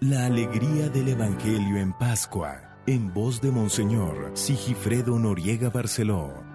La 0.00 0.26
alegría 0.26 0.88
del 0.88 1.08
Evangelio 1.08 1.76
en 1.76 1.92
Pascua, 1.92 2.78
en 2.86 3.12
voz 3.12 3.40
de 3.40 3.50
Monseñor 3.50 4.30
Sigifredo 4.34 5.18
Noriega 5.18 5.70
Barceló. 5.70 6.47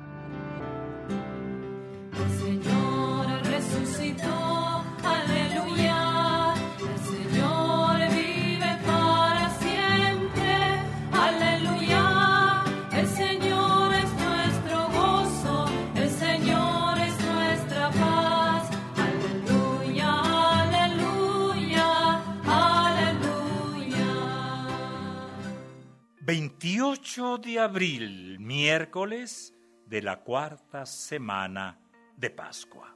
De 26.64 27.60
abril, 27.60 28.40
miércoles 28.40 29.54
de 29.86 30.02
la 30.02 30.22
cuarta 30.22 30.86
semana 30.86 31.78
de 32.16 32.30
Pascua. 32.30 32.96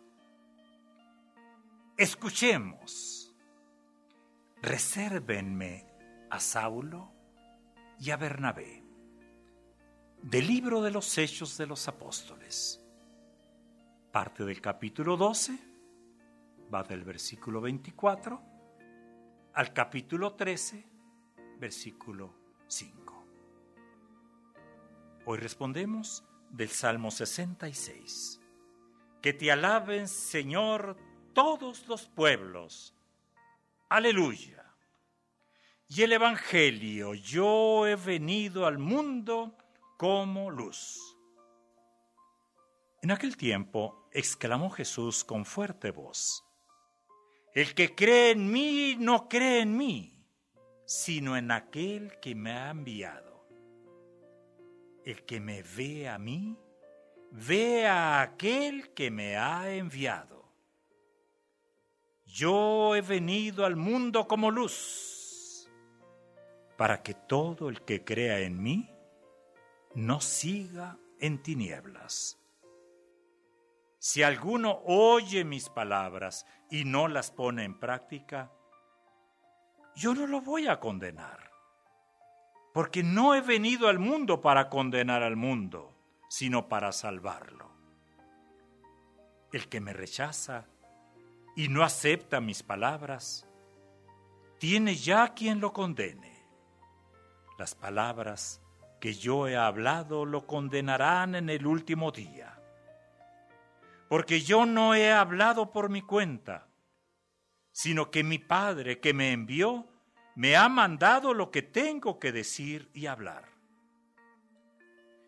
Escuchemos. 1.97 3.35
Resérvenme 4.61 5.85
a 6.29 6.39
Saulo 6.39 7.11
y 7.99 8.11
a 8.11 8.15
Bernabé. 8.15 8.85
Del 10.21 10.47
libro 10.47 10.81
de 10.81 10.91
los 10.91 11.17
Hechos 11.17 11.57
de 11.57 11.67
los 11.67 11.89
Apóstoles. 11.89 12.81
Parte 14.13 14.45
del 14.45 14.61
capítulo 14.61 15.17
12, 15.17 15.59
va 16.73 16.83
del 16.83 17.03
versículo 17.03 17.59
24 17.59 18.41
al 19.55 19.73
capítulo 19.73 20.35
13, 20.35 20.85
versículo 21.59 22.33
5. 22.65 23.06
Hoy 25.29 25.39
respondemos 25.39 26.23
del 26.51 26.69
Salmo 26.69 27.11
66. 27.11 28.39
Que 29.21 29.33
te 29.33 29.51
alaben, 29.51 30.07
Señor, 30.07 30.95
todos 31.33 31.85
los 31.89 32.07
pueblos. 32.07 32.95
Aleluya. 33.89 34.73
Y 35.89 36.03
el 36.03 36.13
Evangelio, 36.13 37.13
yo 37.13 37.85
he 37.85 37.97
venido 37.97 38.65
al 38.65 38.77
mundo 38.77 39.57
como 39.97 40.49
luz. 40.49 41.17
En 43.01 43.11
aquel 43.11 43.35
tiempo 43.35 44.07
exclamó 44.13 44.69
Jesús 44.69 45.25
con 45.25 45.43
fuerte 45.43 45.91
voz, 45.91 46.45
El 47.53 47.75
que 47.75 47.93
cree 47.93 48.31
en 48.31 48.49
mí 48.49 48.95
no 48.97 49.27
cree 49.27 49.59
en 49.59 49.75
mí, 49.75 50.25
sino 50.85 51.35
en 51.35 51.51
aquel 51.51 52.17
que 52.21 52.33
me 52.33 52.53
ha 52.53 52.69
enviado. 52.69 53.36
El 55.07 55.23
que 55.23 55.39
me 55.39 55.63
ve 55.63 56.09
a 56.09 56.19
mí, 56.19 56.59
ve 57.31 57.87
a 57.87 58.19
aquel 58.19 58.93
que 58.93 59.09
me 59.09 59.37
ha 59.37 59.73
enviado. 59.73 60.51
Yo 62.25 62.93
he 62.93 62.99
venido 62.99 63.63
al 63.63 63.77
mundo 63.77 64.27
como 64.27 64.51
luz, 64.51 65.71
para 66.75 67.03
que 67.03 67.13
todo 67.13 67.69
el 67.69 67.83
que 67.83 68.03
crea 68.03 68.39
en 68.39 68.61
mí 68.61 68.93
no 69.95 70.19
siga 70.19 70.99
en 71.21 71.41
tinieblas. 71.41 72.37
Si 73.99 74.23
alguno 74.23 74.81
oye 74.83 75.45
mis 75.45 75.69
palabras 75.69 76.45
y 76.69 76.83
no 76.83 77.07
las 77.07 77.31
pone 77.31 77.63
en 77.63 77.79
práctica, 77.79 78.51
yo 79.95 80.13
no 80.13 80.27
lo 80.27 80.41
voy 80.41 80.67
a 80.67 80.81
condenar 80.81 81.46
porque 82.77 83.01
no 83.01 83.33
he 83.33 83.41
venido 83.41 83.87
al 83.87 83.97
mundo 83.97 84.39
para 84.39 84.69
condenar 84.69 85.23
al 85.23 85.35
mundo, 85.35 85.95
sino 86.29 86.69
para 86.69 86.91
salvarlo. 86.91 87.71
El 89.51 89.67
que 89.67 89.81
me 89.81 89.93
rechaza 89.93 90.67
y 91.55 91.69
no 91.69 91.81
acepta 91.81 92.39
mis 92.39 92.61
palabras, 92.61 93.47
tiene 94.59 94.93
ya 94.93 95.33
quien 95.33 95.59
lo 95.59 95.73
condene. 95.73 96.45
Las 97.57 97.73
palabras 97.73 98.61
que 99.01 99.15
yo 99.15 99.47
he 99.47 99.57
hablado 99.57 100.27
lo 100.27 100.45
condenarán 100.45 101.33
en 101.33 101.49
el 101.49 101.65
último 101.65 102.11
día. 102.11 102.61
Porque 104.07 104.41
yo 104.41 104.67
no 104.67 104.93
he 104.93 105.11
hablado 105.11 105.71
por 105.71 105.89
mi 105.89 106.03
cuenta, 106.03 106.67
sino 107.71 108.11
que 108.11 108.23
mi 108.23 108.37
Padre 108.37 108.99
que 108.99 109.15
me 109.15 109.31
envió 109.31 109.87
me 110.37 110.55
ha 110.55 110.69
mandado 110.69 111.33
lo 111.33 111.49
que 111.49 111.63
tengo 111.63 112.19
que 112.19 112.31
decir 112.31 112.91
y 112.93 113.07
hablar. 113.07 113.45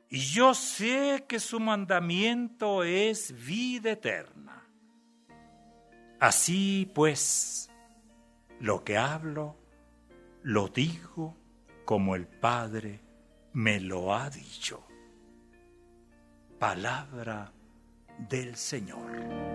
Y 0.07 0.19
yo 0.19 0.53
sé 0.53 1.25
que 1.27 1.39
su 1.39 1.59
mandamiento 1.59 2.83
es 2.83 3.33
vida 3.43 3.93
eterna. 3.93 4.67
Así 6.19 6.91
pues, 6.93 7.71
lo 8.59 8.83
que 8.83 8.99
hablo, 8.99 9.57
lo 10.43 10.67
digo 10.67 11.35
como 11.85 12.13
el 12.15 12.27
Padre 12.27 13.01
me 13.51 13.79
lo 13.79 14.13
ha 14.13 14.29
dicho. 14.29 14.85
Palabra 16.59 17.51
del 18.29 18.55
Señor. 18.55 19.48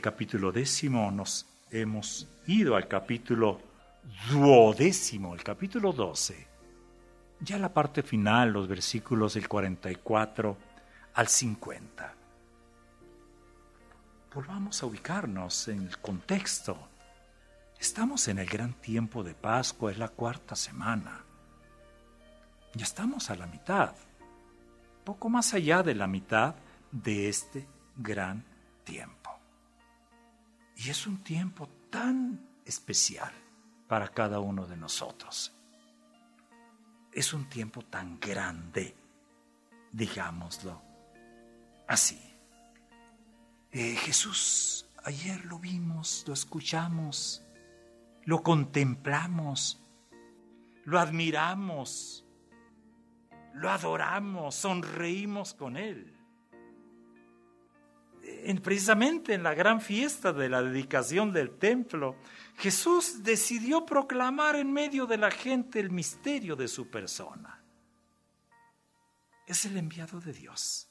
Capítulo 0.00 0.52
décimo 0.52 1.10
nos 1.10 1.46
hemos 1.70 2.28
ido 2.46 2.76
al 2.76 2.88
capítulo 2.88 3.60
duodécimo, 4.30 5.34
el 5.34 5.42
capítulo 5.42 5.92
doce. 5.92 6.48
Ya 7.40 7.58
la 7.58 7.72
parte 7.72 8.02
final, 8.02 8.52
los 8.52 8.68
versículos 8.68 9.34
del 9.34 9.48
44 9.48 10.56
al 11.14 11.28
50. 11.28 12.14
Volvamos 14.34 14.82
a 14.82 14.86
ubicarnos 14.86 15.68
en 15.68 15.82
el 15.82 15.98
contexto. 15.98 16.78
Estamos 17.78 18.28
en 18.28 18.38
el 18.38 18.46
gran 18.46 18.74
tiempo 18.74 19.24
de 19.24 19.34
Pascua, 19.34 19.90
es 19.90 19.98
la 19.98 20.08
cuarta 20.08 20.54
semana. 20.54 21.24
Ya 22.74 22.84
estamos 22.84 23.30
a 23.30 23.36
la 23.36 23.46
mitad, 23.46 23.94
poco 25.04 25.28
más 25.28 25.54
allá 25.54 25.82
de 25.82 25.94
la 25.94 26.06
mitad 26.06 26.54
de 26.92 27.28
este 27.28 27.66
gran 27.96 28.44
tiempo. 28.84 29.19
Y 30.82 30.88
es 30.88 31.06
un 31.06 31.22
tiempo 31.22 31.68
tan 31.90 32.40
especial 32.64 33.30
para 33.86 34.08
cada 34.08 34.40
uno 34.40 34.66
de 34.66 34.78
nosotros. 34.78 35.52
Es 37.12 37.34
un 37.34 37.50
tiempo 37.50 37.82
tan 37.82 38.18
grande, 38.18 38.96
digámoslo 39.92 40.80
así. 41.86 42.18
Eh, 43.72 43.94
Jesús, 43.96 44.86
ayer 45.04 45.44
lo 45.44 45.58
vimos, 45.58 46.24
lo 46.26 46.32
escuchamos, 46.32 47.44
lo 48.24 48.42
contemplamos, 48.42 49.82
lo 50.86 50.98
admiramos, 50.98 52.24
lo 53.52 53.70
adoramos, 53.70 54.54
sonreímos 54.54 55.52
con 55.52 55.76
Él 55.76 56.19
precisamente 58.62 59.34
en 59.34 59.42
la 59.42 59.54
gran 59.54 59.80
fiesta 59.80 60.32
de 60.32 60.48
la 60.48 60.62
dedicación 60.62 61.32
del 61.32 61.58
templo, 61.58 62.16
Jesús 62.58 63.22
decidió 63.22 63.86
proclamar 63.86 64.56
en 64.56 64.72
medio 64.72 65.06
de 65.06 65.16
la 65.16 65.30
gente 65.30 65.80
el 65.80 65.90
misterio 65.90 66.56
de 66.56 66.68
su 66.68 66.90
persona. 66.90 67.62
Es 69.46 69.64
el 69.64 69.76
enviado 69.76 70.20
de 70.20 70.32
Dios. 70.32 70.88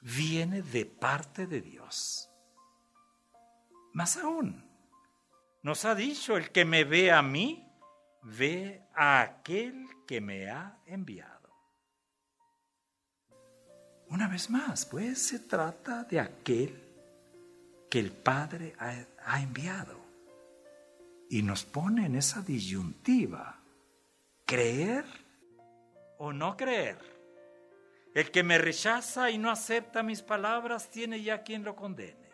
Viene 0.00 0.62
de 0.62 0.86
parte 0.86 1.46
de 1.46 1.60
Dios. 1.60 2.30
Más 3.92 4.16
aún, 4.16 4.64
nos 5.62 5.84
ha 5.84 5.94
dicho, 5.94 6.36
el 6.36 6.50
que 6.50 6.64
me 6.64 6.84
ve 6.84 7.10
a 7.10 7.22
mí, 7.22 7.66
ve 8.22 8.82
a 8.94 9.20
aquel 9.20 9.86
que 10.06 10.20
me 10.20 10.48
ha 10.48 10.78
enviado. 10.86 11.39
Una 14.10 14.26
vez 14.26 14.50
más, 14.50 14.86
pues 14.86 15.22
se 15.22 15.38
trata 15.38 16.02
de 16.02 16.18
aquel 16.18 16.82
que 17.88 18.00
el 18.00 18.10
Padre 18.10 18.74
ha, 18.78 19.40
enviado. 19.40 20.00
Y 21.28 21.42
nos 21.42 21.64
pone 21.64 22.06
en 22.06 22.16
esa 22.16 22.42
disyuntiva, 22.42 23.60
creer 24.44 25.04
o 26.18 26.32
no 26.32 26.56
creer. 26.56 26.98
El 28.12 28.32
que 28.32 28.42
me 28.42 28.58
rechaza 28.58 29.30
y 29.30 29.38
no 29.38 29.48
acepta 29.48 30.02
mis 30.02 30.22
palabras 30.22 30.90
tiene 30.90 31.22
ya 31.22 31.44
quien 31.44 31.62
lo 31.62 31.76
condene. 31.76 32.30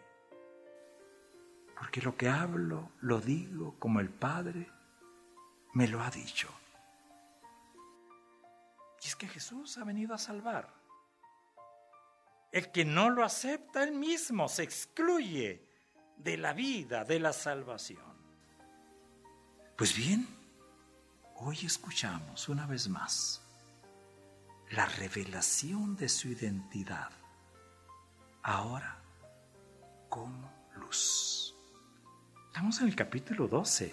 Porque 1.79 2.00
lo 2.00 2.17
que 2.17 2.31
hablo 2.31 2.93
lo 3.02 3.20
digo 3.20 3.79
como 3.79 4.00
el 4.00 4.08
Padre 4.08 4.67
me 5.75 5.87
lo 5.88 6.00
ha 6.00 6.11
dicho. 6.11 6.49
Y 9.02 9.08
es 9.08 9.14
que 9.14 9.29
Jesús 9.29 9.76
ha 9.76 9.84
venido 9.84 10.14
a 10.14 10.19
salvar. 10.19 10.86
El 12.56 12.70
que 12.70 12.87
no 12.87 13.11
lo 13.11 13.23
acepta, 13.23 13.85
él 13.85 13.93
mismo 13.93 14.49
se 14.49 14.62
excluye 14.62 15.61
de 16.17 16.38
la 16.38 16.55
vida, 16.55 17.05
de 17.05 17.20
la 17.20 17.35
salvación. 17.35 18.17
Pues 19.76 19.94
bien, 19.94 20.26
hoy 21.35 21.58
escuchamos 21.67 22.49
una 22.49 22.64
vez 22.64 22.88
más 22.88 23.43
la 24.70 24.87
revelación 24.87 25.97
de 25.97 26.08
su 26.08 26.29
identidad, 26.29 27.11
ahora 28.43 29.03
como 30.08 30.50
luz. 30.76 31.55
Estamos 32.47 32.81
en 32.81 32.88
el 32.88 32.97
capítulo 32.97 33.49
12. 33.49 33.93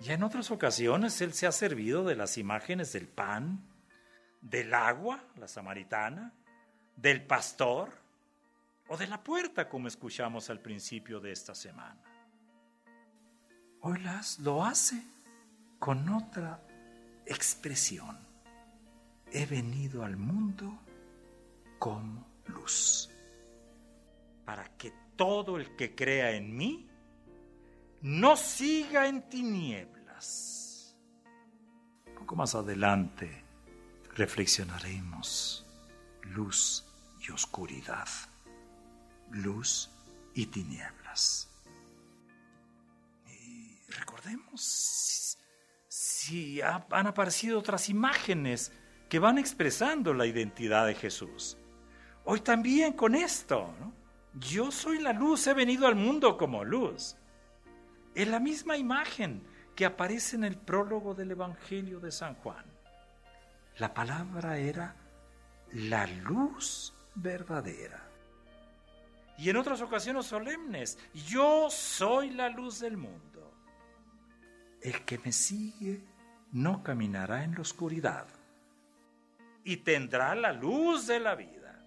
Ya 0.00 0.12
en 0.12 0.22
otras 0.22 0.50
ocasiones 0.50 1.18
Él 1.22 1.32
se 1.32 1.46
ha 1.46 1.52
servido 1.52 2.04
de 2.04 2.14
las 2.14 2.36
imágenes 2.36 2.92
del 2.92 3.08
pan, 3.08 3.66
del 4.42 4.74
agua, 4.74 5.24
la 5.38 5.48
samaritana, 5.48 6.34
del 6.96 7.22
pastor 7.22 7.92
o 8.88 8.96
de 8.96 9.06
la 9.06 9.22
puerta, 9.22 9.68
como 9.68 9.88
escuchamos 9.88 10.50
al 10.50 10.60
principio 10.60 11.20
de 11.20 11.32
esta 11.32 11.54
semana. 11.54 12.00
Hoy 13.80 13.98
las 14.00 14.38
lo 14.38 14.64
hace 14.64 15.02
con 15.78 16.08
otra 16.08 16.60
expresión. 17.26 18.18
He 19.30 19.46
venido 19.46 20.04
al 20.04 20.16
mundo 20.16 20.78
como 21.78 22.26
luz, 22.46 23.10
para 24.44 24.68
que 24.76 24.92
todo 25.16 25.56
el 25.56 25.76
que 25.76 25.94
crea 25.94 26.30
en 26.30 26.56
mí 26.56 26.88
no 28.02 28.36
siga 28.36 29.06
en 29.06 29.28
tinieblas. 29.28 30.96
Un 32.06 32.14
poco 32.14 32.36
más 32.36 32.54
adelante 32.54 33.44
reflexionaremos 34.14 35.63
luz 36.24 36.84
y 37.20 37.30
oscuridad, 37.30 38.08
luz 39.30 39.90
y 40.34 40.46
tinieblas. 40.46 41.50
Y 43.26 43.78
recordemos 43.88 45.38
si, 45.88 46.60
han 46.62 47.06
aparecido 47.06 47.58
otras 47.58 47.88
imágenes 47.88 48.72
que 49.08 49.18
van 49.18 49.38
expresando 49.38 50.14
la 50.14 50.26
identidad 50.26 50.86
de 50.86 50.94
Jesús. 50.94 51.56
Hoy 52.24 52.40
también 52.40 52.94
con 52.94 53.14
esto, 53.14 53.74
yo 54.34 54.70
soy 54.70 55.00
la 55.00 55.12
luz, 55.12 55.46
he 55.46 55.54
venido 55.54 55.86
al 55.86 55.94
mundo 55.94 56.36
como 56.36 56.64
luz. 56.64 57.16
Es 58.14 58.28
la 58.28 58.40
misma 58.40 58.76
imagen 58.76 59.46
que 59.74 59.84
aparece 59.84 60.36
en 60.36 60.44
el 60.44 60.56
prólogo 60.56 61.14
del 61.14 61.32
Evangelio 61.32 62.00
de 62.00 62.12
San 62.12 62.34
Juan. 62.36 62.64
La 63.78 63.92
palabra 63.92 64.56
era 64.56 64.96
la 65.74 66.06
luz 66.06 66.94
verdadera. 67.16 68.08
Y 69.36 69.50
en 69.50 69.56
otras 69.56 69.82
ocasiones 69.82 70.26
solemnes, 70.26 70.98
yo 71.26 71.68
soy 71.68 72.30
la 72.30 72.48
luz 72.48 72.78
del 72.78 72.96
mundo. 72.96 73.52
El 74.80 75.04
que 75.04 75.18
me 75.18 75.32
sigue 75.32 76.04
no 76.52 76.82
caminará 76.82 77.42
en 77.42 77.54
la 77.54 77.62
oscuridad 77.62 78.28
y 79.64 79.78
tendrá 79.78 80.34
la 80.36 80.52
luz 80.52 81.08
de 81.08 81.18
la 81.18 81.34
vida. 81.34 81.84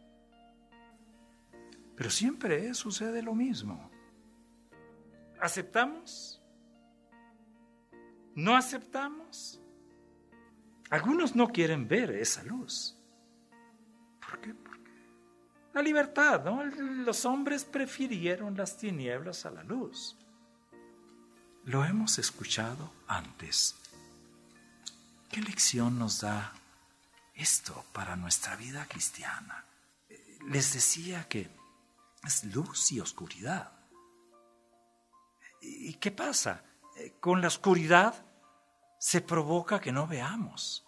Pero 1.96 2.10
siempre 2.10 2.74
sucede 2.74 3.22
lo 3.22 3.34
mismo. 3.34 3.90
¿Aceptamos? 5.40 6.42
¿No 8.36 8.56
aceptamos? 8.56 9.62
Algunos 10.90 11.36
no 11.36 11.48
quieren 11.48 11.88
ver 11.88 12.12
esa 12.12 12.44
luz. 12.44 12.97
La 15.78 15.84
libertad, 15.84 16.44
¿no? 16.44 16.66
Los 16.66 17.24
hombres 17.26 17.64
prefirieron 17.64 18.58
las 18.58 18.78
tinieblas 18.78 19.46
a 19.46 19.52
la 19.52 19.62
luz. 19.62 20.18
Lo 21.66 21.86
hemos 21.86 22.18
escuchado 22.18 22.92
antes. 23.08 23.76
¿Qué 25.30 25.40
lección 25.40 26.00
nos 26.00 26.22
da 26.22 26.52
esto 27.36 27.86
para 27.94 28.16
nuestra 28.16 28.56
vida 28.56 28.88
cristiana? 28.88 29.66
Les 30.48 30.74
decía 30.74 31.28
que 31.28 31.48
es 32.24 32.44
luz 32.46 32.92
y 32.92 33.00
oscuridad. 33.00 33.72
¿Y 35.62 35.94
qué 35.94 36.10
pasa? 36.10 36.64
Eh, 36.96 37.18
con 37.20 37.40
la 37.40 37.50
oscuridad 37.50 38.16
se 38.98 39.22
provoca 39.22 39.80
que 39.80 39.92
no 39.92 40.08
veamos, 40.08 40.84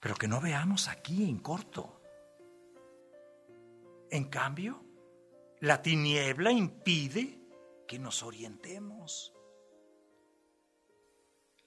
pero 0.00 0.14
que 0.14 0.28
no 0.28 0.40
veamos 0.40 0.88
aquí 0.88 1.28
en 1.28 1.40
corto. 1.40 1.99
En 4.10 4.24
cambio, 4.24 4.84
la 5.60 5.80
tiniebla 5.82 6.50
impide 6.50 7.38
que 7.86 7.98
nos 7.98 8.22
orientemos. 8.22 9.32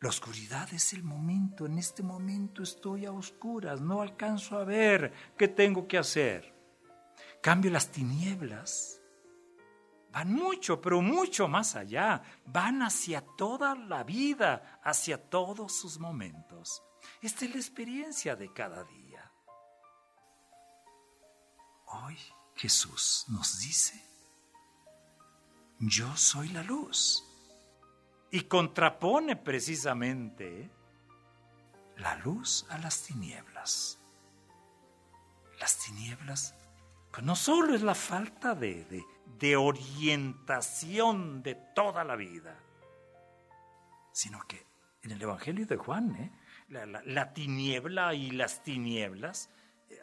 La 0.01 0.09
oscuridad 0.09 0.73
es 0.73 0.91
el 0.91 1.03
momento, 1.03 1.65
en 1.65 1.77
este 1.77 2.03
momento 2.03 2.61
estoy 2.61 3.05
a 3.05 3.13
oscuras, 3.13 3.79
no 3.79 4.01
alcanzo 4.01 4.57
a 4.57 4.65
ver 4.65 5.13
qué 5.37 5.47
tengo 5.47 5.87
que 5.87 5.97
hacer. 5.97 6.53
Cambio 7.41 7.71
las 7.71 7.89
tinieblas 7.89 9.01
van 10.11 10.33
mucho, 10.33 10.79
pero 10.79 11.01
mucho 11.01 11.47
más 11.47 11.75
allá, 11.75 12.21
van 12.45 12.81
hacia 12.83 13.21
toda 13.21 13.75
la 13.75 14.03
vida, 14.03 14.79
hacia 14.83 15.17
todos 15.29 15.75
sus 15.75 15.99
momentos. 15.99 16.83
Esta 17.21 17.45
es 17.45 17.51
la 17.51 17.57
experiencia 17.57 18.35
de 18.35 18.51
cada 18.53 18.83
día. 18.83 19.02
Hoy 21.93 22.17
Jesús 22.55 23.25
nos 23.27 23.59
dice, 23.59 24.03
yo 25.79 26.15
soy 26.15 26.49
la 26.49 26.63
luz. 26.63 27.23
Y 28.31 28.41
contrapone 28.41 29.35
precisamente 29.35 30.71
la 31.97 32.15
luz 32.17 32.65
a 32.69 32.77
las 32.79 33.03
tinieblas. 33.03 33.99
Las 35.59 35.77
tinieblas, 35.77 36.55
pues 37.11 37.23
no 37.23 37.35
solo 37.35 37.75
es 37.75 37.83
la 37.83 37.93
falta 37.93 38.55
de, 38.55 39.05
de, 39.39 39.55
orientación 39.55 41.43
de 41.43 41.55
toda 41.75 42.03
la 42.03 42.15
vida, 42.15 42.57
sino 44.11 44.39
que 44.47 44.65
en 45.03 45.11
el 45.11 45.21
Evangelio 45.21 45.67
de 45.67 45.77
Juan, 45.77 46.15
¿eh? 46.15 46.31
la, 46.69 47.33
tiniebla 47.33 48.13
y 48.15 48.31
las 48.31 48.63
tinieblas 48.63 49.49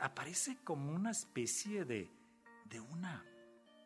aparece 0.00 0.58
como 0.62 0.92
una 0.92 1.10
especie 1.10 1.84
de, 1.84 2.10
de 2.66 2.80
una, 2.80 3.24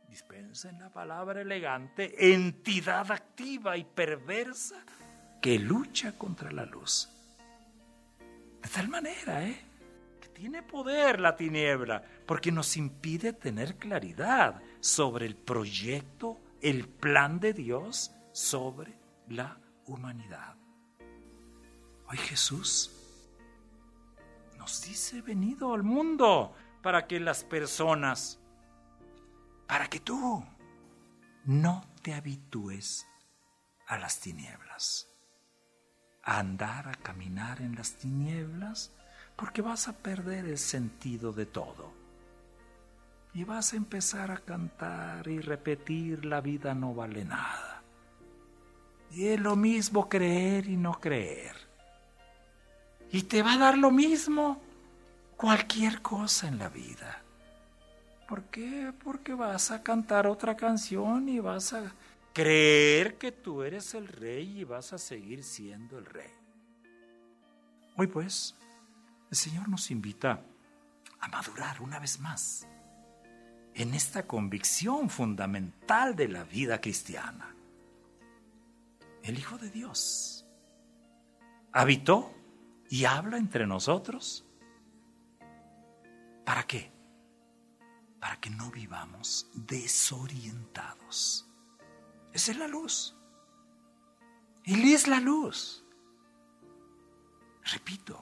dispensen 0.09 0.79
la 0.79 0.93
palabra 0.93 1.41
elegante, 1.41 2.33
entidad 2.33 3.11
activa 3.11 3.77
y 3.77 3.85
perversa 3.85 4.85
que 5.41 5.59
lucha 5.59 6.17
contra 6.19 6.51
la 6.53 6.65
luz. 6.65 7.09
De 8.63 8.69
tal 8.69 8.89
manera, 8.89 9.47
¿eh? 9.47 9.75
tiene 10.35 10.63
poder 10.63 11.21
la 11.21 11.37
tiniebla, 11.37 12.03
porque 12.27 12.53
nos 12.53 12.77
impide 12.77 13.33
tener 13.33 13.77
claridad 13.77 14.61
sobre 14.81 15.27
el 15.27 15.37
proyecto, 15.37 16.41
el 16.61 16.89
plan 16.89 17.41
de 17.41 17.53
Dios 17.55 18.13
sobre 18.33 18.93
la 19.29 19.59
humanidad. 19.87 20.57
Hoy 22.09 22.19
Jesús 22.19 22.94
nos 24.65 24.81
dice, 24.81 25.21
venido 25.21 25.75
al 25.75 25.83
mundo 25.83 26.55
para 26.83 27.07
que 27.07 27.21
las 27.21 27.45
personas, 27.45 28.41
para 29.69 29.89
que 29.89 30.01
tú 30.01 30.43
no 31.45 31.85
te 32.01 32.15
habitúes 32.15 33.07
a 33.87 33.99
las 33.99 34.21
tinieblas, 34.21 35.11
a 36.23 36.39
andar, 36.39 36.89
a 36.89 36.95
caminar 36.95 37.61
en 37.61 37.77
las 37.77 37.97
tinieblas, 37.97 38.95
porque 39.37 39.61
vas 39.61 39.87
a 39.87 39.99
perder 39.99 40.47
el 40.47 40.57
sentido 40.57 41.35
de 41.35 41.45
todo. 41.45 41.93
Y 43.35 43.45
vas 43.45 43.75
a 43.75 43.77
empezar 43.77 44.31
a 44.31 44.39
cantar 44.39 45.29
y 45.29 45.41
repetir 45.41 46.25
la 46.25 46.41
vida 46.41 46.75
no 46.75 46.95
vale 46.95 47.27
nada. 47.27 47.83
Y 49.11 49.27
es 49.27 49.39
lo 49.39 49.57
mismo 49.57 50.09
creer 50.09 50.71
y 50.71 50.79
no 50.79 50.99
creer. 51.01 51.64
Y 53.15 53.23
te 53.23 53.45
va 53.45 53.53
a 53.53 53.59
dar 53.59 53.79
lo 53.79 53.93
mismo 53.93 54.61
cualquier 55.37 56.03
cosa 56.03 56.49
en 56.49 56.59
la 56.59 56.69
vida. 56.69 57.23
¿Por 58.29 58.43
qué? 58.47 58.93
Porque 59.05 59.35
vas 59.35 59.71
a 59.71 59.85
cantar 59.85 60.27
otra 60.27 60.57
canción 60.57 61.29
y 61.29 61.39
vas 61.39 61.75
a 61.75 61.93
creer 62.33 63.17
que 63.17 63.31
tú 63.31 63.63
eres 63.63 63.95
el 63.95 64.09
rey 64.09 64.59
y 64.59 64.65
vas 64.65 64.93
a 64.93 64.99
seguir 64.99 65.45
siendo 65.45 65.97
el 65.97 66.07
rey. 66.07 66.33
Hoy 67.97 68.09
pues, 68.09 68.57
el 69.31 69.37
Señor 69.37 69.69
nos 69.69 69.93
invita 69.93 70.41
a 71.21 71.29
madurar 71.29 71.83
una 71.83 72.01
vez 72.01 72.19
más 72.19 72.67
en 73.75 73.95
esta 73.95 74.27
convicción 74.27 75.09
fundamental 75.09 76.17
de 76.17 76.27
la 76.27 76.43
vida 76.43 76.81
cristiana. 76.81 77.55
El 79.23 79.39
Hijo 79.39 79.57
de 79.57 79.71
Dios 79.71 80.45
habitó 81.71 82.35
y 82.89 83.05
habla 83.05 83.39
entre 83.39 83.67
nosotros. 83.67 84.47
¿Para 86.45 86.63
qué? 86.65 86.93
Para 88.21 88.41
que 88.41 88.51
no 88.51 88.71
vivamos 88.71 89.51
desorientados. 89.55 91.49
Esa 92.33 92.53
es 92.53 92.59
la 92.59 92.69
luz. 92.69 93.17
Él 94.65 94.85
es 94.85 95.09
la 95.09 95.21
luz. 95.21 95.85
Repito, 97.65 98.21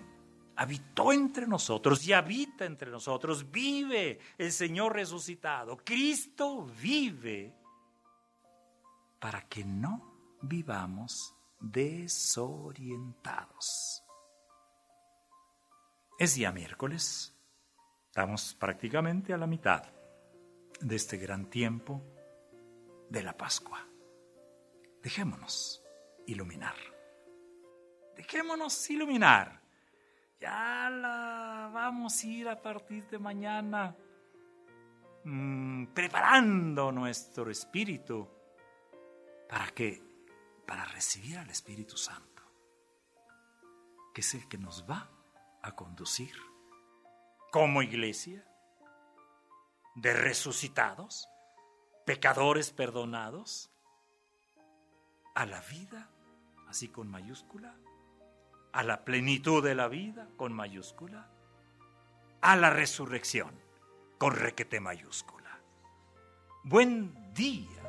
habitó 0.56 1.12
entre 1.12 1.46
nosotros 1.46 2.04
y 2.06 2.12
habita 2.12 2.64
entre 2.64 2.90
nosotros. 2.90 3.50
Vive 3.50 4.18
el 4.38 4.52
Señor 4.52 4.94
resucitado. 4.94 5.76
Cristo 5.78 6.66
vive 6.80 7.54
para 9.18 9.48
que 9.48 9.64
no 9.64 10.38
vivamos 10.42 11.34
desorientados. 11.60 14.04
Es 16.22 16.36
día 16.36 16.52
miércoles. 16.52 17.36
Estamos 18.06 18.54
prácticamente 18.54 19.32
a 19.32 19.36
la 19.36 19.48
mitad 19.48 19.82
de 20.80 20.94
este 20.94 21.16
gran 21.16 21.50
tiempo 21.50 22.00
de 23.10 23.24
la 23.24 23.36
Pascua. 23.36 23.84
Dejémonos 25.02 25.82
iluminar. 26.28 26.76
Dejémonos 28.14 28.88
iluminar. 28.88 29.62
Ya 30.38 30.90
la 30.90 31.68
vamos 31.74 32.22
a 32.22 32.26
ir 32.28 32.48
a 32.48 32.62
partir 32.62 33.04
de 33.08 33.18
mañana 33.18 33.96
mm, 35.24 35.86
preparando 35.86 36.92
nuestro 36.92 37.50
espíritu 37.50 38.28
para 39.48 39.66
que 39.72 40.00
para 40.64 40.84
recibir 40.84 41.38
al 41.38 41.50
Espíritu 41.50 41.96
Santo, 41.96 42.44
que 44.14 44.20
es 44.20 44.34
el 44.34 44.48
que 44.48 44.58
nos 44.58 44.88
va 44.88 45.18
a 45.62 45.72
conducir 45.74 46.34
como 47.50 47.82
iglesia 47.82 48.44
de 49.94 50.12
resucitados, 50.14 51.28
pecadores 52.06 52.70
perdonados, 52.70 53.70
a 55.34 55.46
la 55.46 55.60
vida, 55.62 56.10
así 56.68 56.88
con 56.88 57.08
mayúscula, 57.08 57.74
a 58.72 58.82
la 58.82 59.04
plenitud 59.04 59.62
de 59.62 59.74
la 59.74 59.88
vida, 59.88 60.28
con 60.36 60.52
mayúscula, 60.52 61.30
a 62.40 62.56
la 62.56 62.70
resurrección, 62.70 63.58
con 64.18 64.34
requete 64.34 64.80
mayúscula. 64.80 65.60
Buen 66.64 67.32
día 67.34 67.82